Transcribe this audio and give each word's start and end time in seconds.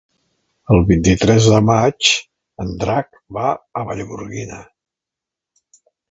El 0.75 0.79
vint-i-tres 0.91 1.49
de 1.55 1.57
maig 1.65 2.07
en 2.63 2.71
Drac 2.83 3.19
va 3.37 3.51
a 3.81 3.83
Vallgorguina. 3.91 4.63